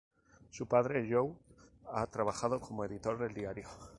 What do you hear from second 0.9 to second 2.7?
Joe, ha trabajado